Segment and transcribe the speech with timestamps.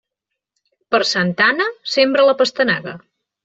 [0.95, 1.69] Per Santa Anna,
[1.99, 2.99] sembra la pastanaga.